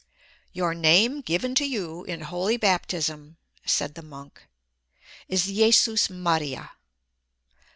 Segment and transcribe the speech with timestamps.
[0.51, 4.41] "Your name given to you in Holy Baptism," said the monk,
[5.27, 6.71] "is Iesvs Maria.